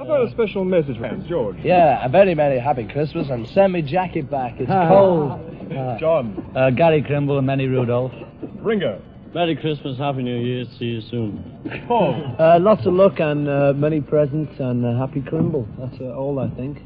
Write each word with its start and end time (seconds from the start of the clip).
How 0.00 0.06
about 0.06 0.28
a 0.28 0.30
special 0.30 0.64
message 0.64 0.96
from 0.96 1.28
George? 1.28 1.58
Yeah, 1.62 2.02
a 2.02 2.08
very, 2.08 2.32
very 2.32 2.58
happy 2.58 2.88
Christmas 2.88 3.28
and 3.28 3.46
send 3.46 3.74
me 3.74 3.82
jacket 3.82 4.30
back. 4.30 4.54
It's 4.58 4.70
cold. 4.70 5.38
John. 6.00 6.42
Uh, 6.56 6.70
Gary 6.70 7.02
Krimble 7.02 7.36
and 7.36 7.46
Manny 7.46 7.66
Rudolph. 7.66 8.12
Ringo. 8.62 9.02
Merry 9.34 9.56
Christmas, 9.56 9.98
Happy 9.98 10.22
New 10.22 10.38
Year, 10.38 10.64
see 10.78 10.86
you 10.86 11.02
soon. 11.02 11.44
Paul. 11.86 12.14
Uh, 12.38 12.58
lots 12.58 12.86
of 12.86 12.94
luck 12.94 13.20
and 13.20 13.46
uh, 13.46 13.74
many 13.76 14.00
presents 14.00 14.58
and 14.58 14.86
uh, 14.86 14.98
happy 14.98 15.20
Crimble. 15.20 15.68
That's 15.78 16.00
uh, 16.00 16.16
all 16.16 16.38
I 16.38 16.48
think. 16.56 16.78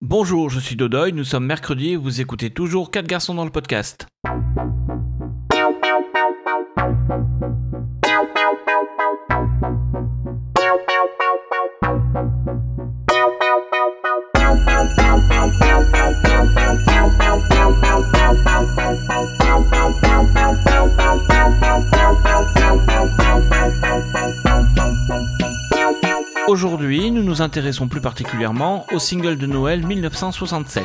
Bonjour, 0.00 0.50
je 0.50 0.60
suis 0.60 0.76
Dodoy, 0.76 1.10
nous 1.10 1.24
sommes 1.24 1.46
mercredi 1.46 1.94
et 1.94 1.96
vous 1.96 2.20
écoutez 2.20 2.50
toujours 2.50 2.92
4 2.92 3.08
garçons 3.08 3.34
dans 3.34 3.44
le 3.44 3.50
podcast. 3.50 4.06
Aujourd'hui, 26.62 27.10
nous 27.10 27.22
nous 27.22 27.40
intéressons 27.40 27.88
plus 27.88 28.02
particulièrement 28.02 28.84
au 28.92 28.98
single 28.98 29.38
de 29.38 29.46
Noël 29.46 29.86
1967. 29.86 30.84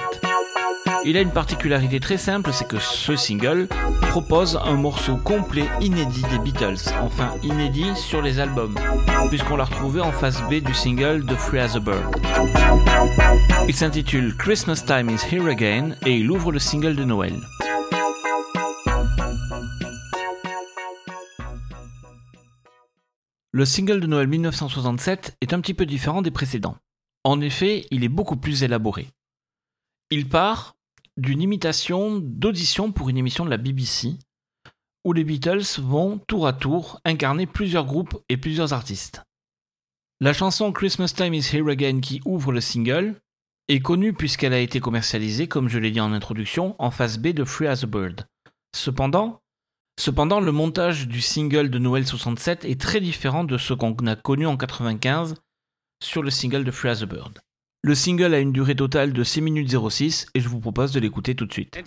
Il 1.03 1.17
a 1.17 1.19
une 1.19 1.31
particularité 1.31 1.99
très 1.99 2.15
simple, 2.15 2.51
c'est 2.53 2.65
que 2.65 2.79
ce 2.79 3.17
single 3.17 3.67
propose 4.03 4.57
un 4.63 4.75
morceau 4.75 5.17
complet 5.17 5.65
inédit 5.81 6.23
des 6.31 6.39
Beatles, 6.39 6.93
enfin 7.03 7.33
inédit 7.43 7.93
sur 7.97 8.21
les 8.21 8.39
albums, 8.39 8.75
puisqu'on 9.27 9.57
l'a 9.57 9.65
retrouvé 9.65 9.99
en 9.99 10.13
face 10.13 10.41
B 10.43 10.63
du 10.63 10.73
single 10.73 11.25
de 11.25 11.35
Free 11.35 11.59
as 11.59 11.75
a 11.75 11.81
Bird. 11.81 12.05
Il 13.67 13.75
s'intitule 13.75 14.33
Christmas 14.37 14.81
Time 14.87 15.09
is 15.09 15.25
Here 15.29 15.49
Again 15.49 15.97
et 16.05 16.15
il 16.15 16.31
ouvre 16.31 16.53
le 16.53 16.59
single 16.59 16.95
de 16.95 17.03
Noël. 17.03 17.35
Le 23.55 23.63
single 23.63 24.01
de 24.01 24.07
Noël 24.07 24.27
1967 24.27 25.37
est 25.39 25.53
un 25.53 25.61
petit 25.61 25.73
peu 25.73 25.85
différent 25.85 26.21
des 26.21 26.29
précédents. 26.29 26.75
En 27.23 27.39
effet, 27.39 27.87
il 27.89 28.03
est 28.03 28.09
beaucoup 28.09 28.35
plus 28.35 28.63
élaboré. 28.63 29.07
Il 30.11 30.27
part 30.27 30.75
d'une 31.15 31.41
imitation 31.41 32.19
d'audition 32.19 32.91
pour 32.91 33.07
une 33.07 33.17
émission 33.17 33.45
de 33.45 33.49
la 33.49 33.55
BBC, 33.55 34.15
où 35.05 35.13
les 35.13 35.23
Beatles 35.23 35.79
vont 35.79 36.17
tour 36.27 36.47
à 36.47 36.51
tour 36.51 36.99
incarner 37.05 37.45
plusieurs 37.45 37.85
groupes 37.85 38.21
et 38.27 38.35
plusieurs 38.35 38.73
artistes. 38.73 39.23
La 40.19 40.33
chanson 40.33 40.73
Christmas 40.73 41.13
Time 41.15 41.33
is 41.33 41.49
Here 41.53 41.71
Again 41.71 42.01
qui 42.01 42.19
ouvre 42.25 42.51
le 42.51 42.59
single 42.59 43.21
est 43.69 43.79
connue 43.79 44.11
puisqu'elle 44.11 44.51
a 44.51 44.59
été 44.59 44.81
commercialisée, 44.81 45.47
comme 45.47 45.69
je 45.69 45.79
l'ai 45.79 45.91
dit 45.91 46.01
en 46.01 46.11
introduction, 46.11 46.75
en 46.77 46.91
face 46.91 47.17
B 47.17 47.27
de 47.27 47.45
Free 47.45 47.67
as 47.67 47.85
a 47.85 47.87
Bird. 47.87 48.27
Cependant, 48.75 49.39
Cependant, 49.97 50.41
le 50.41 50.51
montage 50.51 51.07
du 51.07 51.21
single 51.21 51.69
de 51.69 51.79
Noël 51.79 52.05
67 52.05 52.65
est 52.65 52.79
très 52.79 52.99
différent 52.99 53.45
de 53.45 53.57
ce 53.57 53.73
qu'on 53.73 53.95
a 54.05 54.15
connu 54.15 54.45
en 54.45 54.57
95 54.57 55.35
sur 56.03 56.21
le 56.21 56.29
single 56.29 56.65
de 56.65 56.71
Free 56.71 56.89
as 56.89 57.01
a 57.01 57.05
Bird. 57.05 57.39
Le 57.81 57.95
single 57.95 58.33
a 58.33 58.39
une 58.39 58.51
durée 58.51 58.75
totale 58.75 59.13
de 59.13 59.23
6 59.23 59.41
minutes 59.41 59.73
06 59.89 60.27
et 60.33 60.41
je 60.41 60.49
vous 60.49 60.59
propose 60.59 60.91
de 60.91 60.99
l'écouter 60.99 61.33
tout 61.35 61.45
de 61.45 61.53
suite. 61.53 61.77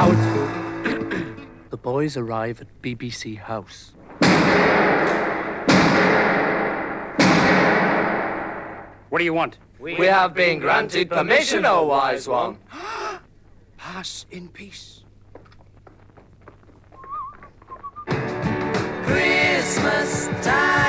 Out. 0.00 0.16
The 1.68 1.76
boys 1.76 2.16
arrive 2.16 2.62
at 2.62 2.68
BBC 2.82 3.36
House. 3.36 3.92
What 9.10 9.18
do 9.18 9.24
you 9.24 9.34
want? 9.34 9.58
We 9.78 10.06
have 10.06 10.32
been 10.34 10.58
granted 10.58 11.10
permission, 11.10 11.66
O 11.66 11.84
wise 11.86 12.26
one. 12.26 12.56
Pass 13.76 14.24
in 14.30 14.48
peace. 14.48 15.02
Christmas 19.04 20.28
time 20.42 20.79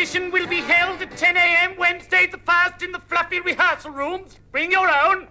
audition 0.00 0.30
will 0.30 0.46
be 0.46 0.62
held 0.62 1.02
at 1.02 1.14
10 1.14 1.36
a.m. 1.36 1.76
Wednesday 1.76 2.26
the 2.26 2.38
1st 2.38 2.82
in 2.84 2.90
the 2.90 2.98
fluffy 3.00 3.38
rehearsal 3.38 3.90
rooms. 3.90 4.38
Bring 4.50 4.72
your 4.72 4.88
own. 4.88 5.28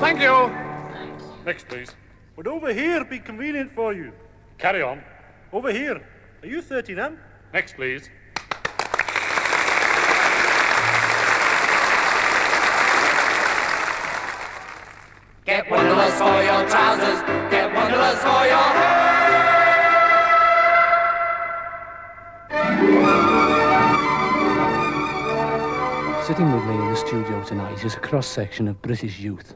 Thank 0.00 0.20
you. 0.20 0.52
Next, 1.46 1.68
please. 1.68 1.94
Would 2.34 2.48
over 2.48 2.72
here 2.72 3.04
be 3.04 3.20
convenient 3.20 3.70
for 3.70 3.94
you? 3.94 4.10
Carry 4.58 4.82
on. 4.82 5.04
Over 5.52 5.70
here. 5.70 6.04
Are 6.42 6.48
you 6.48 6.60
30 6.60 6.94
then? 6.94 7.20
Next, 7.52 7.76
please. 7.76 8.10
Studio 27.22 27.44
tonight 27.44 27.84
is 27.84 27.94
a 27.94 28.00
cross 28.00 28.26
section 28.26 28.66
of 28.66 28.82
British 28.82 29.20
youth. 29.20 29.54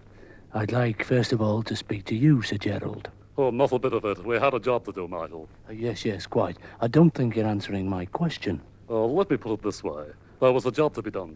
I'd 0.54 0.71
like, 0.71 1.03
first 1.03 1.32
of 1.32 1.43
all, 1.43 1.65
to 1.65 1.75
speak 1.75 2.04
to 2.04 2.15
you, 2.15 2.41
Sir 2.41 2.59
Gerald. 2.59 3.10
Oh, 3.37 3.50
not 3.50 3.72
a 3.72 3.78
bit 3.81 3.93
of 3.93 4.04
it. 4.04 4.25
We 4.25 4.38
had 4.38 4.54
a 4.54 4.60
job 4.60 4.84
to 4.84 4.93
do, 4.93 5.09
Michael. 5.09 5.49
Uh, 5.69 5.72
yes, 5.72 6.04
yes, 6.04 6.27
quite. 6.27 6.59
I 6.81 6.87
don't 6.87 7.10
think 7.10 7.34
you're 7.34 7.47
answering 7.47 7.91
my 7.91 8.04
question. 8.04 8.60
Uh, 8.88 9.04
let 9.04 9.28
me 9.31 9.37
put 9.37 9.54
it 9.54 9.62
this 9.65 9.82
way. 9.82 10.04
There 10.41 10.53
was 10.53 10.65
a 10.66 10.71
job 10.71 10.94
to 10.94 11.03
be 11.03 11.10
done. 11.10 11.34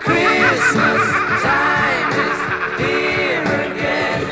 Christmas 0.00 1.02
time 1.42 2.12
is 2.24 2.38
here 2.80 3.42
again. 3.70 4.24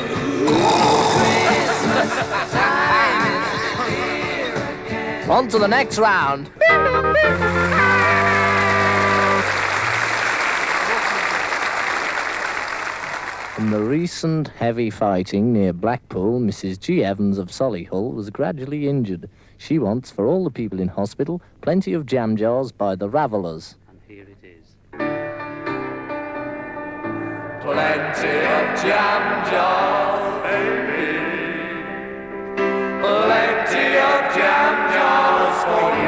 Christmas 1.19 2.11
time 2.51 3.43
is 3.43 3.93
here 3.93 4.55
again. 4.87 5.29
On 5.29 5.47
to 5.47 5.59
the 5.59 5.67
next 5.67 5.99
round. 5.99 6.49
In 13.61 13.69
the 13.69 13.83
recent 13.83 14.47
heavy 14.47 14.89
fighting 14.89 15.53
near 15.53 15.71
Blackpool, 15.71 16.39
Mrs. 16.39 16.79
G. 16.79 17.03
Evans 17.03 17.37
of 17.37 17.49
Solihull 17.49 18.11
was 18.11 18.31
gradually 18.31 18.89
injured. 18.89 19.29
She 19.59 19.77
wants, 19.77 20.09
for 20.09 20.25
all 20.25 20.43
the 20.43 20.49
people 20.49 20.79
in 20.79 20.87
hospital, 20.87 21.43
plenty 21.61 21.93
of 21.93 22.07
jam 22.07 22.35
jars 22.35 22.71
by 22.71 22.95
the 22.95 23.07
Ravellers. 23.07 23.75
And 23.87 23.99
here 24.07 24.23
it 24.23 24.43
is. 24.43 24.75
Plenty 27.61 28.35
of 28.49 28.81
jam 28.81 29.45
jars, 29.51 30.41
baby. 30.41 31.19
Plenty 32.99 33.87
of 34.09 34.21
jam 34.33 34.91
jars 34.91 35.63
for 35.65 35.85
you. 35.97 36.00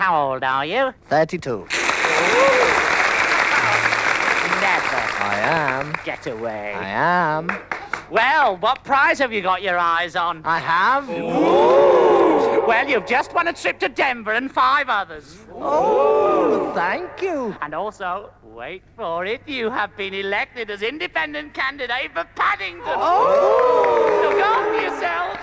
Old 0.00 0.42
are 0.44 0.64
you? 0.66 0.92
32. 1.08 1.66
Never. 4.60 5.00
I 5.20 5.38
am. 5.42 5.94
Get 6.04 6.26
away. 6.26 6.74
I 6.74 6.88
am. 6.88 7.50
Well, 8.10 8.56
what 8.58 8.84
prize 8.84 9.18
have 9.18 9.32
you 9.32 9.40
got 9.42 9.62
your 9.62 9.78
eyes 9.78 10.14
on? 10.16 10.42
I 10.44 10.58
have. 10.58 11.08
Well, 12.66 12.88
you've 12.88 13.06
just 13.06 13.32
won 13.34 13.48
a 13.48 13.52
trip 13.52 13.78
to 13.80 13.88
Denver 13.88 14.32
and 14.32 14.50
five 14.50 14.88
others. 14.88 15.38
Oh, 15.52 16.72
thank 16.74 17.20
you. 17.20 17.54
And 17.60 17.74
also, 17.74 18.30
wait 18.42 18.82
for 18.96 19.26
it, 19.26 19.42
you 19.46 19.68
have 19.70 19.94
been 19.96 20.14
elected 20.14 20.70
as 20.70 20.80
independent 20.82 21.52
candidate 21.54 22.12
for 22.14 22.24
Paddington. 22.34 22.82
Oh! 22.86 24.20
Look 24.22 24.40
after 24.40 24.80
yourself. 24.80 25.34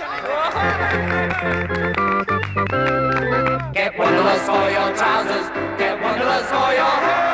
Get 3.81 3.97
wonderless 3.97 4.45
for 4.45 4.69
your 4.69 4.95
trousers. 4.95 5.49
Get 5.79 5.99
wonderless 5.99 6.47
for 6.49 6.71
your 6.71 6.85
hair. 6.85 7.29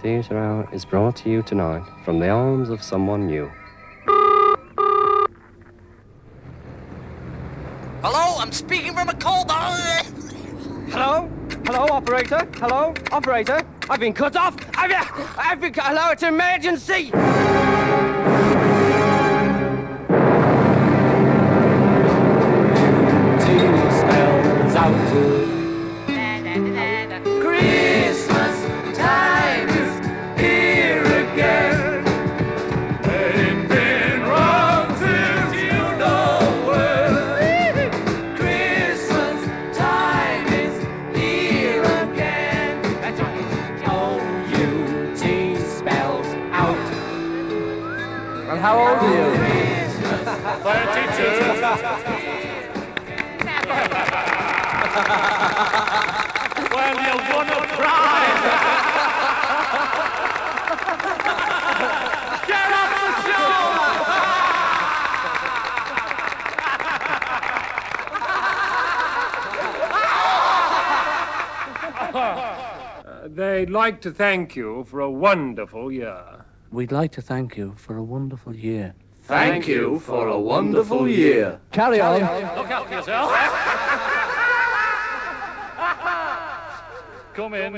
Theatre 0.00 0.38
Hour 0.38 0.68
is 0.72 0.84
brought 0.84 1.16
to 1.16 1.28
you 1.28 1.42
tonight 1.42 1.82
from 2.04 2.20
the 2.20 2.28
arms 2.28 2.70
of 2.70 2.80
someone 2.80 3.26
new. 3.26 3.50
Hello, 8.04 8.38
I'm 8.38 8.52
speaking 8.52 8.94
from 8.94 9.08
a 9.08 9.14
cold. 9.14 9.50
Hello? 9.50 11.28
Hello, 11.66 11.88
operator? 11.90 12.48
Hello, 12.54 12.94
operator? 13.10 13.66
I've 13.90 13.98
been 13.98 14.12
cut 14.12 14.36
off! 14.36 14.54
I've, 14.76 14.92
I've 15.36 15.60
been. 15.60 15.74
Hello, 15.74 16.12
it's 16.12 16.22
an 16.22 16.34
emergency! 16.34 17.10
Well, 51.72 51.80
you 57.00 57.14
won 57.32 57.48
a 57.48 57.60
prize. 57.72 58.44
Get 62.46 62.68
the 62.68 63.08
show! 63.22 63.56
Uh, 72.12 73.28
they'd 73.28 73.70
like 73.70 74.02
to 74.02 74.10
thank 74.10 74.54
you 74.54 74.84
for 74.84 75.00
a 75.00 75.10
wonderful 75.10 75.90
year. 75.90 76.44
We'd 76.70 76.92
like 76.92 77.12
to 77.12 77.22
thank 77.22 77.56
you 77.56 77.72
for 77.78 77.96
a 77.96 78.02
wonderful 78.02 78.54
year. 78.54 78.94
Thank 79.22 79.68
you 79.68 80.00
for 80.00 80.26
a 80.26 80.38
wonderful 80.38 81.08
year. 81.08 81.60
Carry 81.70 82.00
on. 82.00 82.20
Look 82.56 82.70
out 82.70 82.88
for 82.88 82.94
yourself. 82.94 83.32
Come 87.34 87.54
in. 87.54 87.72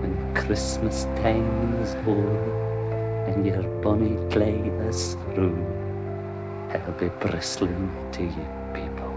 When 0.00 0.34
Christmas 0.34 1.04
time 1.22 1.74
is 1.80 1.94
o'er 2.06 3.24
and 3.28 3.46
your 3.46 3.62
bonny 3.82 4.16
clay 4.30 4.58
is 4.88 5.14
through, 5.32 5.56
I'll 6.70 6.92
be 6.98 7.08
bristling 7.20 7.90
to 8.12 8.22
you 8.24 8.46
people, 8.74 9.12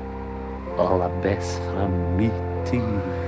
all 0.77 0.99
the 0.99 1.09
best 1.23 1.57
from 1.63 2.17
me 2.17 2.29
to 2.69 2.75
you. 2.77 3.22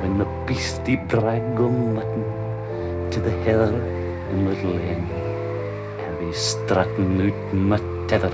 When 0.00 0.16
the 0.18 0.24
beastie 0.46 0.96
brag 0.96 1.56
go 1.56 1.68
mutton 1.68 2.24
to 3.10 3.20
the 3.20 3.30
heather 3.44 3.74
in 4.30 4.46
Little 4.48 4.78
I'll 6.00 6.18
be 6.18 6.32
strutting 6.32 7.20
out 7.20 7.54
my 7.54 7.78
tether 8.08 8.30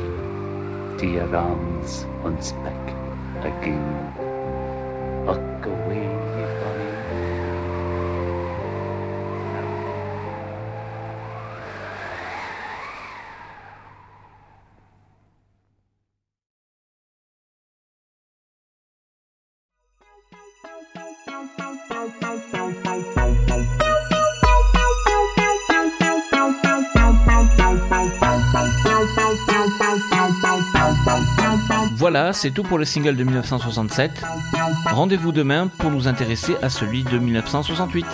to 0.99 1.07
your 1.07 1.35
arms 1.35 2.07
once 2.23 2.53
back 2.53 2.85
again. 3.45 3.87
Look 5.27 5.67
away, 5.67 6.07
Voilà, 32.09 32.33
c'est 32.33 32.53
tout 32.53 32.63
pour 32.63 32.79
le 32.79 32.85
single 32.85 33.17
de 33.17 33.25
1967. 33.25 34.23
Rendez-vous 34.93 35.33
demain 35.33 35.67
pour 35.67 35.91
nous 35.91 36.07
intéresser 36.07 36.55
à 36.63 36.71
celui 36.71 37.03
de 37.03 37.19
1968. 37.19 38.07